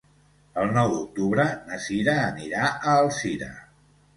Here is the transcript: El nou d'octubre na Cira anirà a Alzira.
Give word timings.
El 0.61 0.71
nou 0.77 0.93
d'octubre 0.93 1.45
na 1.69 1.79
Cira 1.85 2.17
anirà 2.23 2.65
a 2.73 2.97
Alzira. 3.03 3.53